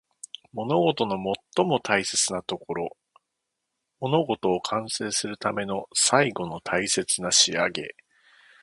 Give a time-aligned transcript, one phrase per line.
[0.53, 1.15] 物事の
[1.55, 2.97] 最も大切なところ。
[3.99, 7.93] 物事を完成するための最後の大切な仕上げ。